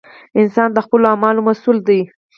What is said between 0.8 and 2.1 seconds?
خپلو اعمالو مسؤول دی!